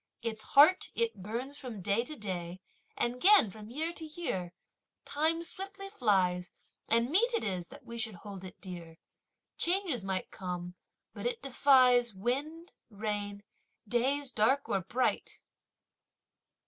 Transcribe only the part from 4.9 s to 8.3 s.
Time swiftly flies and mete it is that we should